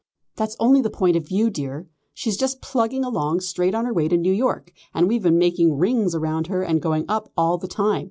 [0.35, 1.87] "That's only the point of view, dear.
[2.15, 5.77] She's just plugging along straight on her way to New York, and we've been making
[5.77, 7.99] rings round her and going up all the time.